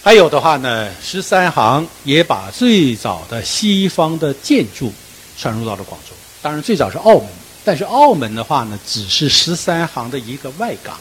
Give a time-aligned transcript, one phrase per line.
[0.00, 4.92] 还有的话呢，十三行也把最早的西方的建筑
[5.36, 6.14] 传入到了广州。
[6.40, 7.28] 当然，最早是澳门，
[7.64, 10.94] 但是澳门的话呢，只是十三行的一个外港，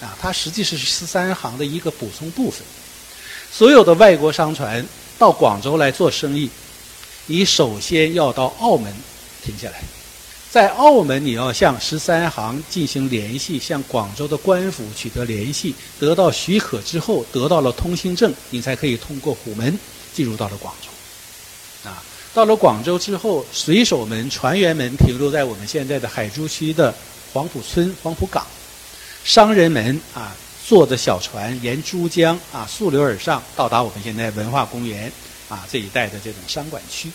[0.00, 2.62] 啊，它实际是十三行的一个补充部分。
[3.52, 4.86] 所有的外国商船
[5.18, 6.48] 到广州来做生意，
[7.26, 8.90] 你首先要到澳门
[9.44, 9.82] 停下来。
[10.54, 19.76] 在澳门，你要向十三行进行联系，向广州的官府取得联系，得到许可之后，得到了通行证，你才可以通过虎门
[20.14, 21.88] 进入到了广州。
[21.90, 22.00] 啊，
[22.32, 26.94] 到了广州之后，水手们、船员们停留在我们现在的海珠区的
[27.32, 28.46] 黄埔村、黄埔港，
[29.24, 35.10] 商人们啊，坐着小船沿珠江啊溯流而上，到达我们现在文化公园
[35.48, 37.10] 啊这一带的这种商管区。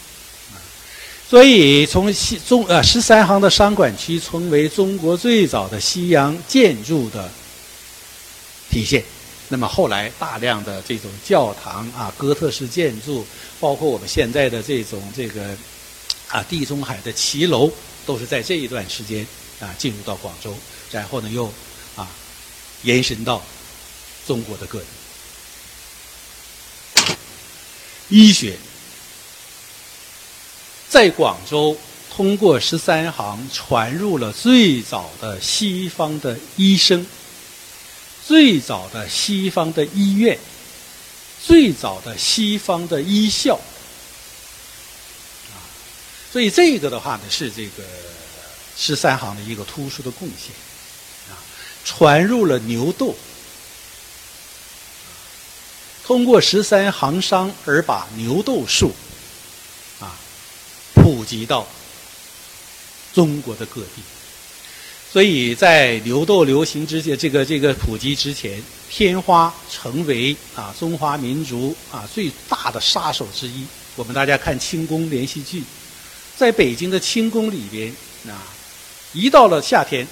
[1.29, 7.29] 所以，从西中呃十三行的商管区成为中国最早的西洋建筑的
[8.71, 9.03] 体现。
[9.47, 13.23] 那么后来大量的这种教堂啊、哥特式建筑，
[13.59, 15.55] 包括我们现在的这种这个
[16.29, 17.71] 啊地中海的骑楼，
[18.07, 19.23] 都是在这一段时间
[19.59, 20.51] 啊进入到广州，
[20.91, 21.45] 然后呢又
[21.95, 22.09] 啊
[22.81, 23.39] 延伸到
[24.25, 24.85] 中国的各地。
[28.09, 28.57] 医学。
[30.89, 31.77] 在广州，
[32.09, 37.05] 通过十三行传入了最早的西方的医生，
[38.25, 40.39] 最早的西方的医院，
[41.45, 43.53] 最早的西方的医校，
[45.51, 45.61] 啊，
[46.33, 47.83] 所以这个的话呢，是这个
[48.75, 50.51] 十三行的一个突出的贡献，
[51.31, 51.37] 啊，
[51.85, 53.15] 传入了牛痘，
[56.03, 58.91] 通过十三行商而把牛痘术。
[61.09, 61.67] 普及到
[63.15, 64.01] 中国的各地，
[65.11, 68.61] 所以在牛痘流行之前，这个这个普及之前，
[68.91, 73.65] 天花成为啊中华民族啊最大的杀手之一。
[73.95, 75.63] 我们大家看清宫连续剧，
[76.37, 77.91] 在北京的清宫里边
[78.27, 78.45] 啊，
[79.11, 80.07] 一到了夏天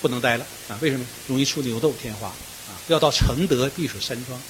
[0.00, 1.04] 不能待了啊，为什么？
[1.28, 4.40] 容易出牛痘天花啊，要到承德避暑山庄。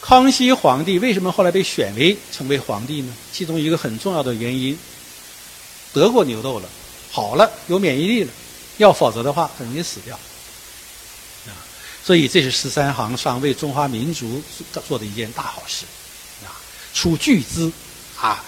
[0.00, 3.12] 康熙皇帝为什么后来被选为成为皇帝呢？
[3.32, 4.78] 其中一个很重要的原因。
[5.92, 6.68] 得过牛痘了，
[7.10, 8.32] 好了，有免疫力了，
[8.78, 10.16] 要否则的话很容易死掉，
[11.46, 11.52] 啊，
[12.02, 14.42] 所以这是十三行商为中华民族
[14.88, 15.84] 做的一件大好事，
[16.46, 16.56] 啊，
[16.94, 17.70] 出巨资，
[18.18, 18.42] 啊，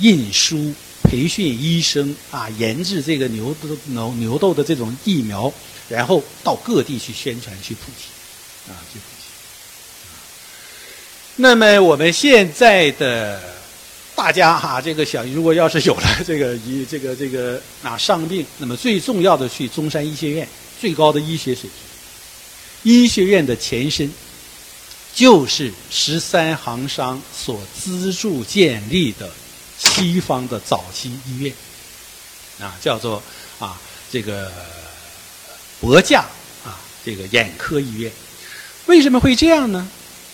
[0.00, 5.52] 印书、培训医生，啊，研制这个牛痘牛牛痘的这种疫苗，
[5.88, 9.26] 然后到各地去宣传、去普及，啊，去普及。
[11.34, 13.55] 那么我们现在的。
[14.16, 20.48] 大家哈，这个想，如果要是有了这个医这个这个啊伤病，那么最重要的去中山医学院，
[20.80, 22.92] 最高的医学水平。
[22.94, 24.10] 医学院的前身
[25.14, 29.30] 就是十三行商所资助建立的
[29.78, 31.52] 西方的早期医院，
[32.58, 33.22] 啊，叫做
[33.58, 33.78] 啊
[34.10, 34.50] 这个
[35.78, 36.22] 博架
[36.64, 38.10] 啊这个眼科医院。
[38.86, 39.86] 为什么会这样呢？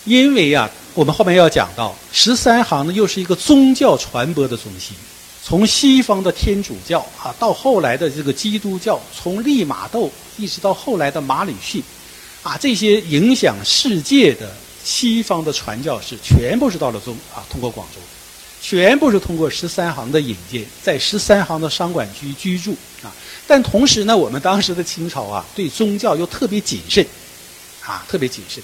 [0.05, 0.71] 因为啊。
[0.95, 4.95] 我们后面要讲到十三行呢，又是一个宗教传播的中心。
[5.45, 11.83] 从西方的天主教啊，到后来的这个基督教，从利玛窦一直到后来的马里逊，
[12.43, 17.99] 啊，这些影响世界的西方的传教士，全部是到了中啊，通过广州，
[18.61, 23.11] 全部是通过十三行的引荐，在十三行的商管区居住啊。
[23.45, 27.05] 但同时呢，我们当时的清朝啊，对宗教又特别谨慎，
[27.83, 28.63] 啊，特别谨慎。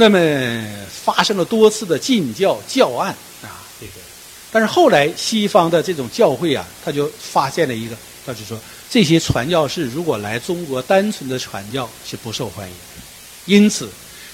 [0.00, 0.16] 那么
[0.88, 3.92] 发生了多次的禁教教案啊，这个，
[4.52, 8.56] 但是后来西方的这种教会啊，他就发现了一个，他就说
[8.88, 12.74] 这些传教士如果来中国单纯的传教是不受欢迎，
[13.46, 13.90] 因此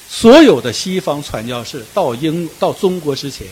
[0.06, 3.46] 所有的西方传教士到英到中国之前，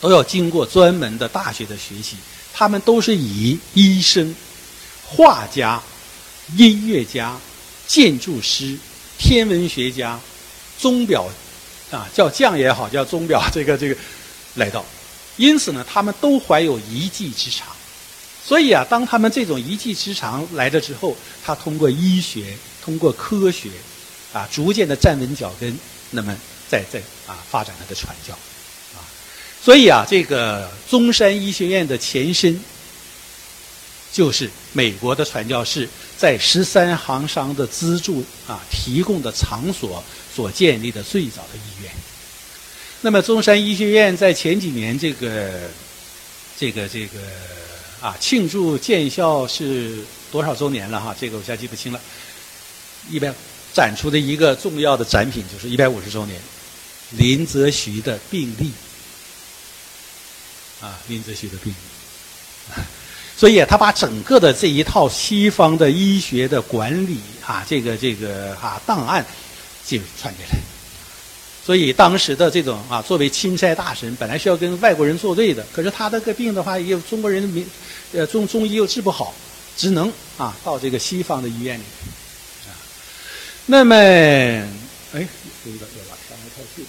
[0.00, 2.16] 都要经过专门的大学的学习，
[2.54, 4.34] 他们都是以医生、
[5.04, 5.82] 画家、
[6.56, 7.38] 音乐家、
[7.86, 8.74] 建筑师、
[9.18, 10.18] 天文学家。
[10.80, 11.28] 钟表，
[11.90, 13.96] 啊，叫匠也好，叫钟表， 这个这个
[14.54, 14.84] 来到，
[15.36, 17.66] 因此呢，他们都怀有一技之长，
[18.44, 23.68] 所以啊，当他们这种一技之长来了之后，他通过医学，通过科学，
[24.32, 25.76] 啊，逐渐的站稳脚跟，
[26.10, 26.36] 那么
[26.68, 28.32] 再再啊发展他的传教，
[28.94, 29.02] 啊，
[29.62, 32.60] 所以啊，这个中山医学院的前身，
[34.12, 40.02] 就是美国的传教士在十三行商的资助啊提供的场所。
[40.38, 41.90] 所建立的最早的医院。
[43.00, 45.50] 那么中山医学院在前几年这个、
[46.56, 47.18] 这个、这个
[48.00, 49.98] 啊庆祝建校是
[50.30, 51.12] 多少周年了哈？
[51.18, 52.00] 这个我现在记不清了。
[53.10, 53.34] 一百
[53.74, 56.40] 展出的一个重要的展品就是一百五十周年
[57.16, 58.70] 林则徐的病例。
[60.80, 61.76] 啊，林则徐的病例。
[63.36, 69.24] 所以他把整个的这一套西方的医学的管理啊，这个这个啊档案
[69.96, 70.58] 就传进来。
[71.64, 77.66] 所以当时的这种啊，作为钦差大臣，本来是要跟外国人作对的，可是他这个病的话，也有中国人民
[78.12, 79.34] 呃中中医又治不好，
[79.76, 81.82] 只能啊到这个西方的医院里。
[83.66, 85.28] 那么哎，
[85.64, 86.86] 有一个要把上面太细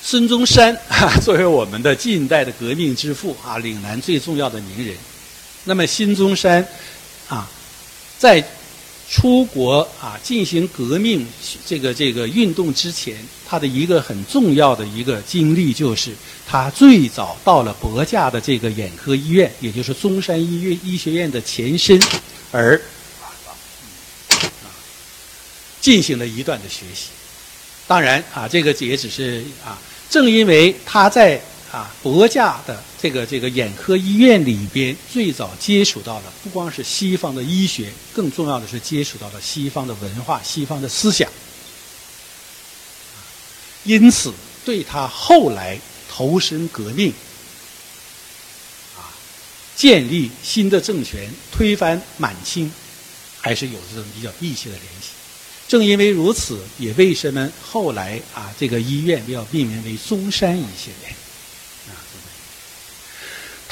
[0.00, 4.96] 孙中山啊，作为我们的近代的革命之父啊，岭南最重要的名人。
[5.64, 6.64] 那么，孙中山
[7.28, 7.50] 啊，
[8.16, 8.40] 在
[9.08, 11.24] 出国啊进行革命
[11.64, 13.16] 这个这个运动之前，
[13.46, 16.12] 他的一个很重要的一个经历，就是
[16.46, 22.00] 他最早到了博驾的这个眼科医院，也就是中山医院医学院的前身，
[22.50, 22.80] 而
[25.80, 27.10] 进行了一段的学习。
[27.86, 29.78] 当然啊，这个也只是啊。
[30.08, 31.40] 正因为他在
[31.76, 41.30] 啊博驾的这个这个眼科医院里边最早接触到了不光是西方的医学，更重要的是接触到了西方的文化、西方的思想，
[43.84, 44.32] 因此
[44.64, 45.78] 对他后来
[46.10, 47.12] 投身革命，
[48.96, 49.12] 啊，
[49.76, 52.72] 建立新的政权、推翻满清，
[53.42, 55.10] 还是有这种比较密切的联系。
[55.68, 61.14] 正因为如此，也为什么后来啊，这个医院要命名为中山医学院？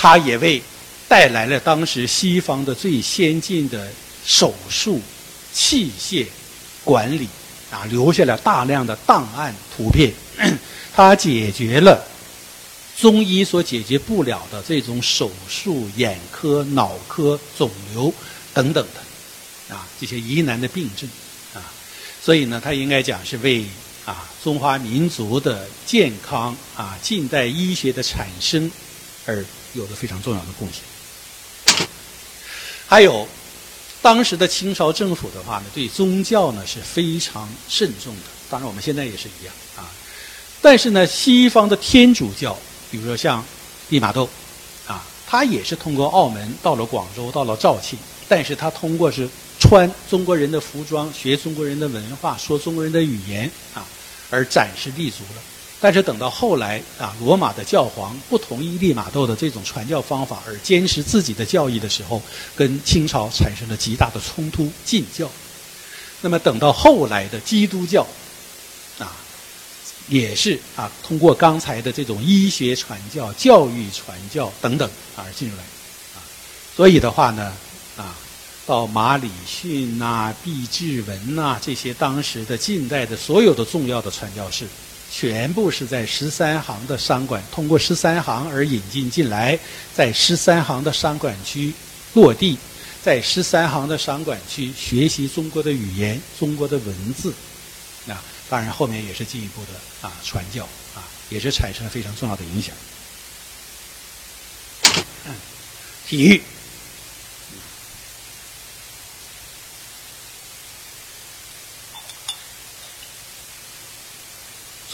[0.05, 0.63] 他也为
[1.09, 3.91] 带来了当时西方的最先进的
[4.23, 5.01] 手术
[5.51, 6.27] 器械
[6.85, 7.27] 管理
[7.71, 10.13] 啊，留下了大量的档案图片。
[10.95, 12.07] 他解决了
[12.99, 18.13] 中医所解决不了的这种手术、眼科、脑科、肿瘤
[18.53, 21.09] 等等的啊这些疑难的病症
[21.55, 21.73] 啊。
[22.23, 23.65] 所以呢，他应该讲是为
[24.05, 28.71] 啊中华民族的健康啊近代医学的产生
[29.25, 29.43] 而
[29.75, 30.83] 有着非常重要的贡献。
[32.87, 33.29] 还有，
[34.01, 38.23] 当时的清朝政府的话呢，对宗教呢是非常慎重的。
[38.51, 39.91] 当然，我们现在也是一样啊。
[40.63, 42.59] 但是呢，西方的天主教，
[42.91, 43.45] 比如说像
[43.91, 44.29] 利玛窦
[44.87, 47.99] 啊，他也是通过澳门到了广州，到了肇庆，
[48.29, 49.29] 但是他通过是。
[49.61, 53.87] 穿中国人的服装，学中国人的文化，说中国人的语言啊，
[54.29, 55.41] 而暂时立足了。
[55.85, 62.23] 但是等到后来啊，罗马的教皇不同意利玛窦的这种传教方法，而坚持自己的教义的时候，
[62.57, 65.31] 跟清朝产生了极大的冲突，禁教。
[66.23, 68.07] 那么等到后来的基督教
[68.99, 69.13] 啊，
[70.09, 75.63] 也是啊，通过刚才的这种医学传教、教育传教等等而进入来
[76.17, 76.25] 啊。
[76.75, 77.53] 所以的话呢，
[77.99, 78.17] 啊。
[78.67, 84.67] 到马礼逊呐、毕志文呐这些当时的近代的所有的重要的传教士，
[85.11, 89.59] 全部是在十三行的商馆通过十三行而引进进来，
[89.95, 91.73] 在十三行的商馆区
[92.15, 92.59] 落地，
[93.03, 97.33] 在十三行的商馆区学习中国的语言、中国的文字，
[98.09, 100.65] 啊，当然后面也是进一步的啊传教
[100.95, 102.75] 啊，也是产生了非常重要的影响。
[106.07, 106.43] 体育。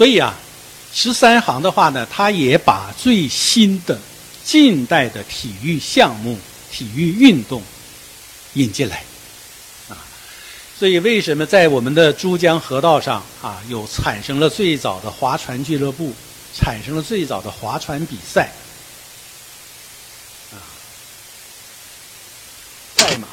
[0.00, 0.34] 所以啊，
[0.94, 3.98] 十三行的话呢，它也把最新的
[4.42, 6.38] 近代的体育项目、
[6.72, 7.62] 体育运动
[8.54, 9.04] 引进来，
[9.90, 10.00] 啊，
[10.78, 16.14] 所以为什么在我们的珠江河道上啊，有产生了最早的划船俱乐部，
[16.54, 18.50] 产生了最早的划船比赛，
[20.50, 20.56] 啊，
[22.96, 23.28] 赛马，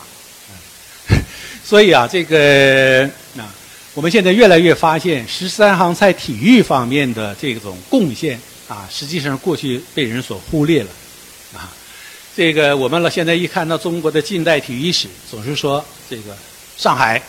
[1.63, 3.56] 所以啊，这个啊。
[3.98, 10.89] 我们现在越来越发现，十三行在体育方面的这种贡献啊，实际上过去被人所忽略了，
[11.56, 11.74] 啊，
[12.36, 16.38] 这个我们了现在一看到中国的近代体育史，总是说这个
[16.77, 17.20] 上海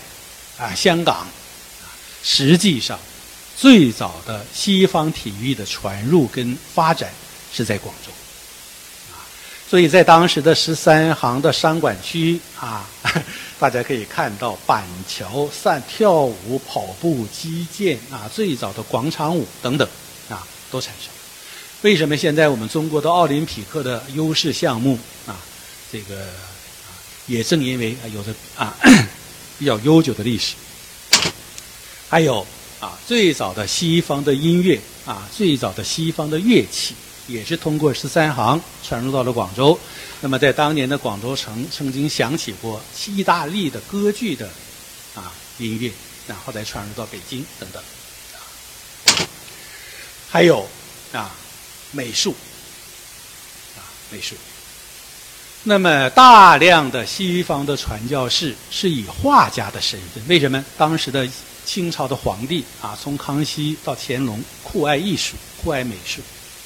[0.58, 1.88] 啊、香港，啊
[2.22, 2.98] 实际上
[3.56, 7.10] 最早的西方体育的传入跟发展
[7.50, 8.12] 是在广州。
[9.14, 9.24] 啊
[9.70, 12.86] 所以在当时的十三行的商馆区啊，
[13.58, 19.88] 大家可以看到板桥、散跳舞、跑步、击剑啊，最早的广场舞等等
[20.28, 21.10] 啊，都产生。
[21.82, 24.96] 为什么现在我们中国的奥林匹克的优势项目
[25.26, 25.36] 啊，
[25.90, 26.28] 这个，
[27.26, 28.76] 也正因为有着啊
[29.58, 30.54] 比较悠久的历史，
[32.08, 32.46] 还有
[32.78, 36.94] 啊最早的西方的音乐啊，最早的西方的乐器。
[37.28, 39.78] 也是通过十三行传入到了广州。
[40.20, 44.48] 那么在当年的广州城，曾经响起过意大利的歌剧的
[45.14, 45.92] 啊音乐，
[46.26, 47.80] 然后再传入到北京等等。
[50.28, 50.66] 还有
[51.12, 51.30] 啊
[51.92, 52.34] 美术
[53.76, 53.80] 啊
[54.10, 54.34] 美术。
[55.64, 60.64] 那么大量的西方的传教士是以画家的身份，为什么？
[60.76, 61.28] 当时的
[61.64, 66.20] 清朝的皇帝啊，从康熙到乾隆酷爱艺术，酷爱美术，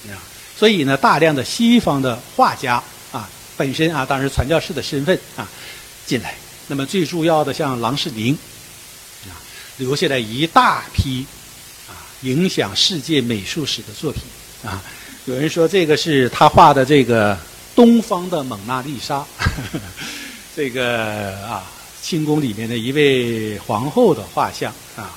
[0.09, 0.21] 啊，
[0.57, 5.49] 所以呢，大量的西方的画家啊，本身啊，当时传教士的身份啊
[6.07, 6.35] 进来。
[6.69, 8.33] 那么最重要的像郎世宁
[9.25, 9.35] 啊，
[9.79, 11.27] 留下来一大批
[11.89, 11.93] 啊，
[12.23, 14.23] 影响世界美术史的作品
[14.65, 14.83] 啊。
[15.25, 17.39] 有人说这个是他画的这个。
[17.75, 19.25] 东方的蒙娜丽莎，
[20.55, 21.65] 这个啊，
[22.03, 25.11] 清宫里面的一位皇后的画像啊，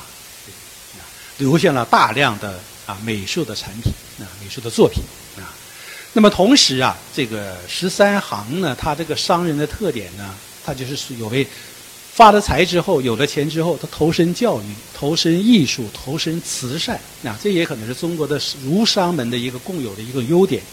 [1.38, 5.04] 留下了大量的啊美术的产品啊美术的作品。
[6.18, 11.46] 那么同时啊，这个十三行呢，他这个商人的特点呢，他就是有为
[12.14, 14.64] 发了财之后，有了钱之后，他投身教育、
[14.98, 20.64] 投身艺术、投身慈善啊，这也可能是中国的儒商们的一个共有的一个优点。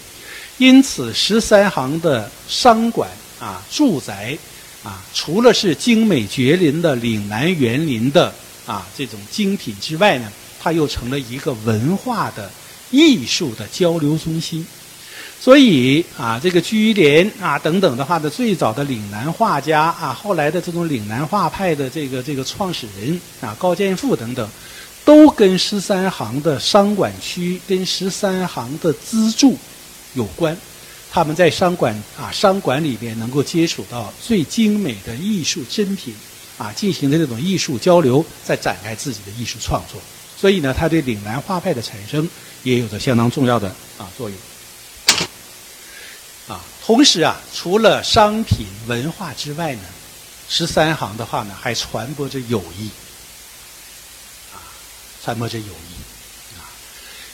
[0.58, 4.38] 因此，十三行的商馆啊、住宅
[4.84, 8.32] 啊，除了是精美绝伦的岭南园林的
[8.64, 10.30] 啊这种精品之外呢，
[10.60, 12.48] 它又成了一个文化的
[12.92, 14.64] 艺术的交流中心。
[15.42, 24.48] 所以啊，这个居廉啊等等的话呢，最早的岭南画家啊，后来的这种岭南画派的这个这个创始人啊，高剑父等等，
[25.04, 29.58] 都跟十三行的商馆区、跟十三行的资助。
[30.14, 30.56] 有关，
[31.10, 36.14] 他们在商馆啊商馆里边能够接触到最精美的艺术珍品，
[36.56, 40.00] 啊进行的这种艺术交流，在展开自己的艺术创作。
[40.38, 42.28] 所以呢，他对岭南画派的产生
[42.62, 43.66] 也有着相当重要的
[43.98, 44.38] 啊作用。
[46.84, 49.82] 同时啊，除了商品文化之外呢，
[50.48, 52.90] 十三行的话呢，还传播着友谊，
[54.52, 54.58] 啊，
[55.24, 55.68] 传播着友谊。
[56.58, 56.66] 啊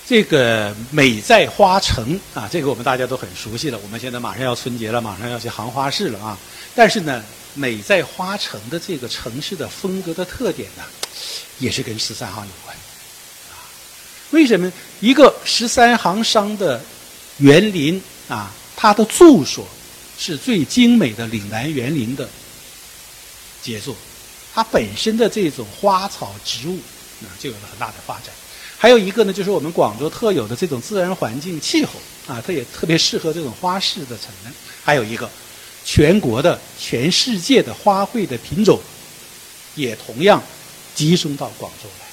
[0.06, 3.78] 这个美在花城啊，这个我们大家都很熟悉了。
[3.82, 6.38] 我们现在马上要春节了，马上要去行花市了啊。
[6.74, 10.82] 但是呢，美在花城的这个城市的风格的特点呢，
[11.58, 12.74] 也是跟十三行有关。
[13.50, 13.60] 啊，
[14.30, 16.82] 为什么一个十三行商的
[17.36, 19.66] 园林啊，它的住所
[20.16, 22.28] 是最精美的岭南园林的
[23.60, 23.96] 杰作，
[24.54, 26.78] 它本身的这种花草植物
[27.22, 28.26] 啊，就有了很大的发展。
[28.78, 31.94] 还有一个呢，就是我们广州特有的这种自然环境气候
[32.28, 34.52] 啊，它也特别适合这种花式的产能。
[34.84, 35.28] 还有一个，
[35.84, 38.78] 全国的、全世界的花卉的品种，
[39.74, 40.40] 也同样
[40.94, 42.06] 集中到广州来。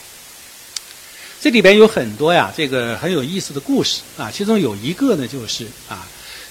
[1.40, 4.32] 这里边有很多呀，这个很有意思的故事啊。
[4.32, 6.08] 其中有一个呢，就是啊，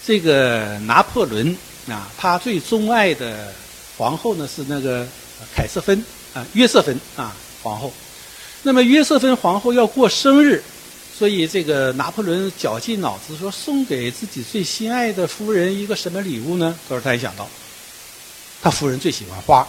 [0.06, 1.56] 这个拿破仑
[1.88, 3.52] 啊，他最钟爱的
[3.96, 5.06] 皇后呢是那个
[5.54, 7.92] 凯瑟芬啊，约瑟芬啊，皇后。
[8.62, 10.62] 那么约瑟芬皇后要过生日，
[11.16, 16.78] 所以这个拿破仑绞尽脑汁说送给自己最心爱的夫人一个什么礼物呢？
[16.88, 17.48] 他说他一想到，
[18.62, 19.66] 他夫人最喜欢花，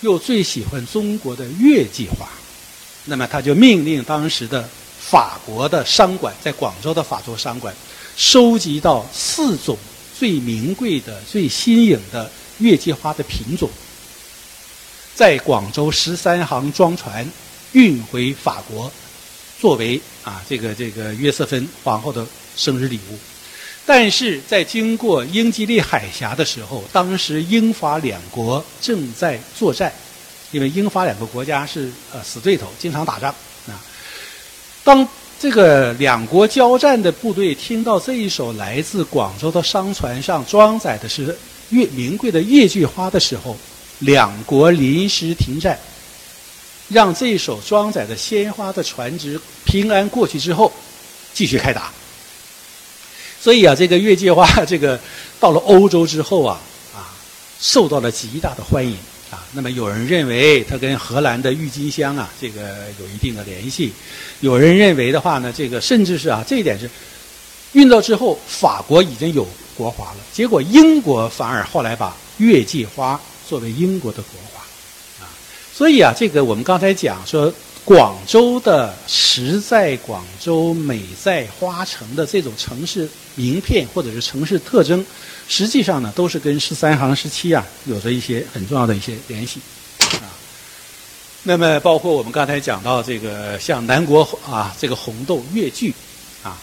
[0.00, 2.28] 又最喜欢中国的月季花，
[3.04, 7.74] 那么他就命令当时的法国的商馆，在广州的法国商馆，
[8.16, 9.76] 收集到四种
[10.18, 13.70] 最名贵的、最新颖的月季花的品种，
[15.14, 17.28] 在广州十三行装船。
[17.72, 18.90] 运回法国，
[19.60, 23.18] 作为啊这个这个约瑟芬皇后的生日礼物，
[23.84, 29.92] 但是在经过英吉利海峡的时候，当时英法两国正在作战，
[30.52, 33.34] 因为英法两个国家是呃死对头，经常打仗
[33.66, 33.76] 啊。
[34.82, 35.06] 当
[35.38, 41.36] 这个两国交战的部队听到这一艘来自广州的商船上装载的是
[41.70, 43.54] 越名贵的月季花的时候，
[43.98, 45.78] 两国临时停战。
[46.88, 50.72] 让这一艘装载着鲜花的船只平安过去之后，
[51.34, 51.92] 继续开打。
[53.40, 54.98] 所以啊，这个月季花这个
[55.38, 56.60] 到了欧洲之后啊，
[56.94, 57.12] 啊，
[57.60, 58.96] 受到了极大的欢迎
[59.30, 59.44] 啊。
[59.52, 62.60] 那么有人认为它跟荷兰的郁金香啊，这个
[63.00, 63.90] 有一定的联系；
[64.40, 66.88] 有人认为的话呢，这个甚至是啊，这一点是
[67.72, 74.62] 运到之后，法国已经有国花了，结果英国反而后来把月季花作为英国的国花，
[75.24, 75.28] 啊。
[75.74, 77.52] 所以啊，这个我们刚才讲说，
[77.84, 85.04] 广州的实在广州美在花城的这种城市名片或者是城市特征，
[85.48, 89.60] 实际上呢，都是跟十三行时期啊有着一些很重要的一些联系
[90.00, 90.26] 啊。
[91.44, 95.94] 那么，包括我们刚才讲到这个像南国啊，这个红豆越剧
[96.42, 96.58] 啊，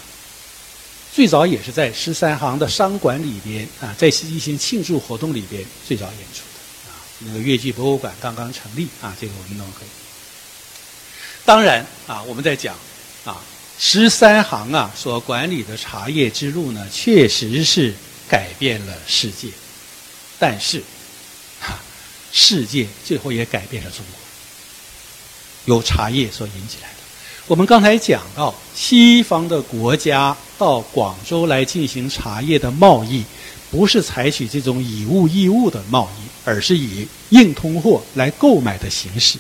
[1.14, 7.00] 最早也是在十三行的商馆里边啊，在一些庆祝活动里边最早演出的啊。
[7.20, 9.88] 那个越剧博物馆刚刚成立啊，这个我们都可以。
[11.46, 12.76] 当然啊，我们在讲
[13.24, 13.38] 啊，
[13.80, 17.94] 十三行啊所管理的茶叶之路呢，确实是
[18.34, 19.48] 改变了世界，
[20.40, 20.82] 但是，
[21.62, 21.78] 哈，
[22.32, 26.96] 世界最后也改变了中国，由茶叶所引起来的。
[27.46, 33.24] 我们刚才讲到，西方的国家到广州来进行茶叶的贸易，
[33.70, 39.38] 不是采取这种以物易物的贸易，而是以硬通货来购买的形式。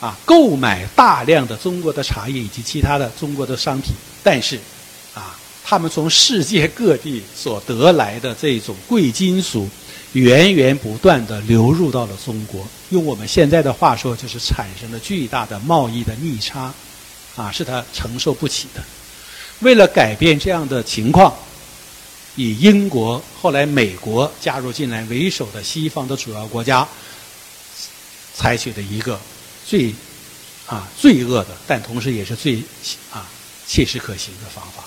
[0.00, 3.92] 啊，购买大量的中国的茶叶以及其他的中国的商品，
[4.22, 4.58] 但是，
[5.14, 9.68] 啊，他们从世界各地所得来的这种贵金属，
[10.12, 12.66] 源源不断的流入到了中国。
[12.90, 16.72] 用我们现在的话说，就是产生了巨大的贸易的逆差，
[17.36, 18.82] 啊，是他承受不起的。
[19.60, 21.34] 为了改变这样的情况，
[22.34, 26.88] 以英国后来美国加入进来为首的西方的主要国家，
[28.34, 29.18] 采取的一个。
[29.66, 29.94] 最
[30.66, 32.60] 啊罪恶的，但同时也是最
[33.12, 33.28] 啊
[33.68, 34.82] 切实可行的方法，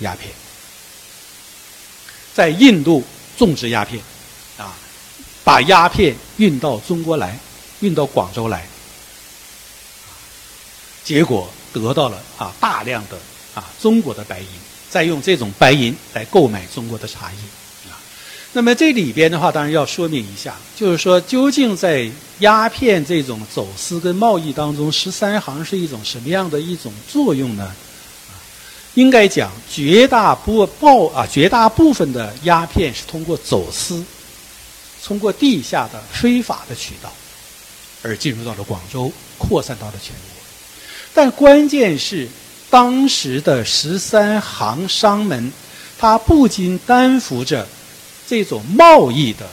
[0.00, 0.30] 鸦片。
[2.34, 3.02] 在印度
[3.38, 4.02] 种植鸦片，
[4.58, 4.74] 啊，
[5.42, 7.38] 把鸦片运到中国来，
[7.80, 8.66] 运到广州来，
[11.02, 13.18] 结果得到了啊大量的
[13.54, 14.46] 啊中国的白银，
[14.90, 17.38] 再用这种白银来购买中国的茶叶。
[18.52, 27.74] 那么这里边的话，当然要说明一下，就是说，究竟在鸦片这种走私跟贸易当中，十三行是一种什么样的一种作用呢？
[28.96, 34.04] 应该讲，绝大部报啊，绝大部分的鸦片是通过走私，
[35.04, 37.12] 通过地下的非法的渠道，
[38.02, 40.42] 而进入到了广州，扩散到了全国。
[41.14, 42.28] 但关键是，
[42.68, 45.52] 当时的十三行商门，
[45.98, 47.66] 他不仅担负着。
[48.28, 49.46] 这种贸易的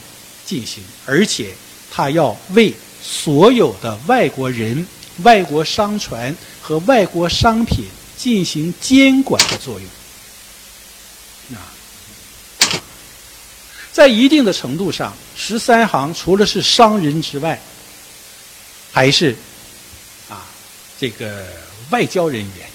[0.47, 1.53] 进行，而且
[1.91, 2.73] 他要为
[3.03, 4.83] 所有的外国人、
[5.21, 7.85] 外国商船和外国商品
[8.23, 11.59] 进行监管的作用。
[11.59, 11.59] 啊，
[13.91, 17.59] 在一定的程度上，十三行除了是商人之外，
[18.93, 19.35] 还是
[20.29, 20.45] 啊
[20.97, 21.45] 这个
[21.89, 22.65] 外交人员，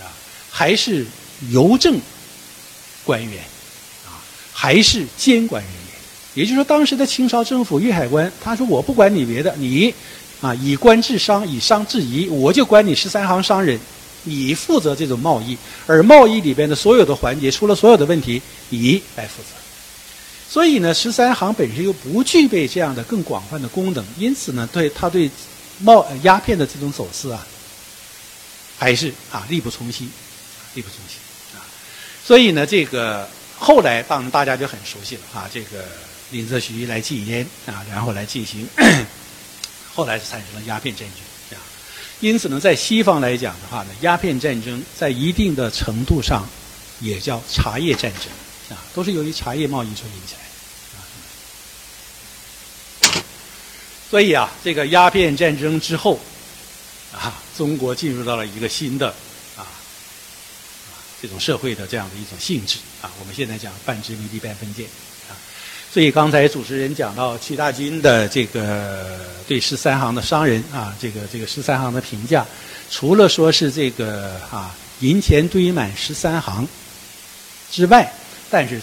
[0.00, 0.08] 啊
[0.50, 1.06] 还是
[1.50, 2.00] 邮政
[3.04, 3.44] 官员
[4.06, 4.16] 啊。
[4.50, 5.80] 还是监管人员，
[6.32, 9.94] 也就是说，当时的清朝政府粤海关，他说：“我不管你别的，你
[10.40, 13.78] 啊以官治商，以商治夷，我就管你十三行商人，
[14.24, 15.56] 你负责这种贸易，
[15.86, 19.48] 而贸易里边的所有的环节，出了所有的问题，你来负责。”
[20.50, 25.30] 所以呢，十三行本身又不具备这样的更广泛的功能，因此呢，对他对
[25.78, 27.46] 贸鸦片的这种走私啊，
[28.78, 30.10] 还是啊力不从心，
[30.74, 31.18] 力不从心
[31.54, 31.62] 啊。
[32.24, 33.28] 所以呢，这个。
[33.56, 35.84] 后来，当然大家就很熟悉了啊，这个
[36.32, 38.68] 林则徐来禁烟啊，然后来进行，
[39.94, 41.33] 后来就产生了鸦片战争。
[42.24, 46.48] 因此呢，在西方来讲的话呢，鸦片战争在一定的程度上
[47.00, 50.40] 也叫茶叶战争啊，都是由于茶叶贸易所引起来
[53.10, 53.20] 的啊。
[54.08, 56.18] 所以啊，这个鸦片战争之后
[57.12, 59.08] 啊，中国进入到了一个新的。
[59.56, 59.68] 啊
[61.20, 64.86] 这种社会的这样的一种性质啊，我们现在讲半殖民地半封建，
[65.94, 72.44] 所以刚才主持人讲到屈大均的这个对十三行的商人啊，这个这个十三行的评价，
[72.90, 76.66] 除了说是这个啊银钱堆满十三行
[77.70, 78.12] 之外，
[78.50, 78.82] 但是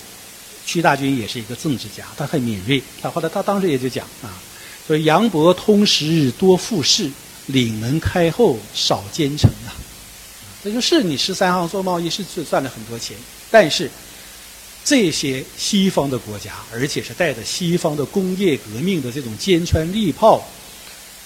[0.65, 4.32] 屈大均也是一个政治家，他很敏锐，他后来他当时也就讲啊，
[4.88, 7.12] 说杨伯通识多富士，
[7.47, 9.76] 岭门开后少奸臣啊。
[10.63, 13.17] 那就是你十三行做贸易是赚了很多钱，
[13.50, 13.91] 但是
[14.84, 20.38] 这些西方的国家，而且是带着西方的工业革命的这种坚船利炮，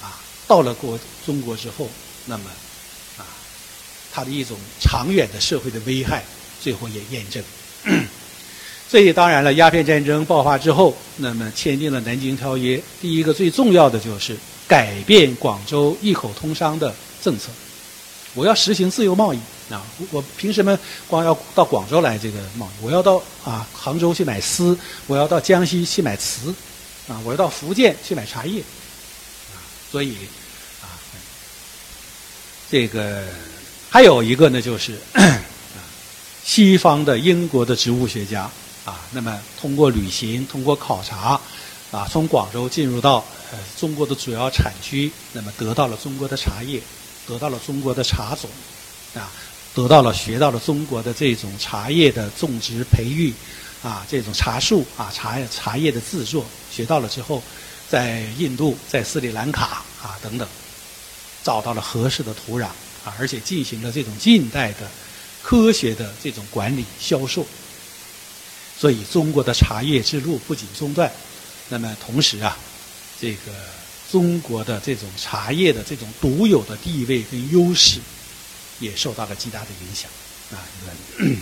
[0.02, 1.90] 啊，到了国中国之后，
[2.26, 2.44] 那么
[3.18, 3.26] 啊，
[4.12, 6.24] 它的一种长远的社会的危害，
[6.62, 7.44] 最后也验证。
[8.88, 14.38] 所以当然了，鸦片战争爆发之后，那么签订了南京条约，第一个最重要的就是
[14.68, 17.50] 改变广州一口通商的政策。
[18.36, 19.82] 我要实行自由贸易啊！
[20.12, 22.86] 我凭什么光要到广州来这个贸易？
[22.86, 26.54] 我要到啊杭州去买丝，我要到江西去买瓷，
[27.08, 29.58] 啊，我要到福建去买茶叶，啊，
[29.92, 30.16] 所以
[30.84, 30.86] 啊，
[32.70, 33.24] 这个
[33.90, 35.00] 还有一个呢，就是，
[36.44, 38.50] 西方的英国的植物学家
[38.86, 41.40] 啊，那么通过旅行，通过考察，
[41.92, 43.26] 啊，从广州进入到
[43.80, 46.82] 中国的主要产区，那么得到了中国的茶叶。
[47.28, 48.48] 得到了中国的茶种，
[49.16, 49.32] 啊，
[49.76, 53.34] 得到了学到了中国的这种茶叶的种植培育，
[53.84, 57.44] 啊，这种茶树啊，茶茶叶的制作，学到了之后，
[57.90, 60.48] 在印度、在斯里兰卡啊等等，
[61.44, 62.68] 找到了合适的土壤，
[63.04, 64.90] 啊，而且进行了这种近代的
[65.44, 67.46] 科学的这种管理销售。
[68.80, 71.12] 所以，中国的茶叶之路不仅中断，
[71.68, 72.58] 那么同时啊，
[73.20, 73.52] 这个
[74.10, 78.00] 中国的这种茶叶的这种独有的地位跟优势，
[78.80, 80.10] 也受到了极大的影响
[80.52, 80.60] 啊。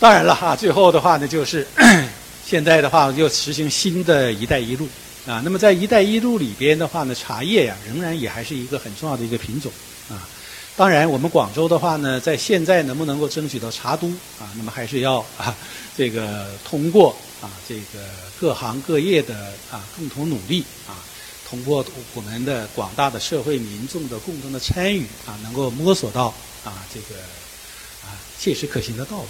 [0.00, 1.66] 当然了哈，最后的话呢，就是
[2.46, 4.88] 现在的话又实行新的一带一路
[5.26, 5.42] 啊。
[5.44, 9.72] 那么在一带一路里边的话呢，茶叶呀仍然也还是一个很重要的一个品种
[10.08, 10.28] 啊。
[10.76, 14.46] 当然，我们广州的话呢，在现在能不能够争取到茶都啊？
[14.56, 15.52] 那么还是要啊，
[15.96, 17.98] 这个通过啊，这个
[18.40, 20.94] 各行各业的啊共同努力啊，
[21.48, 21.84] 通过
[22.14, 26.26] 我们的广大的社会民众的共同的参与啊，能够摸索到
[26.64, 27.20] 啊这个
[28.04, 29.24] 啊切实可行的道路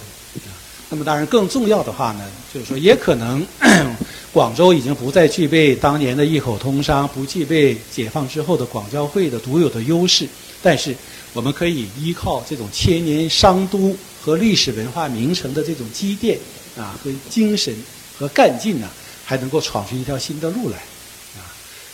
[0.47, 0.51] 啊。
[0.89, 3.45] 那么当然，更重要的话呢，就是说，也可能
[4.33, 10.27] 广州已经不再具备当年的异口通商，不具备解放之后的广交会的独有的优势，
[10.61, 10.95] 但是。
[11.31, 16.35] 我们可以依靠这种千年商都和历史文化名城的这种积淀
[16.75, 17.71] 啊和精神
[18.17, 18.89] 和干劲呢，
[19.23, 20.79] 还能够闯出一条新的路来。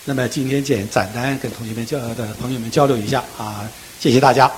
[0.07, 3.67] 那么今天简简单跟同学们交的朋友们交流一下啊，
[3.99, 4.51] 谢谢大家。